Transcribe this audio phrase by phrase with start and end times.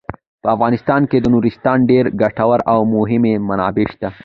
[0.41, 4.09] په افغانستان کې د نورستان ډیرې ګټورې او مهمې منابع شته.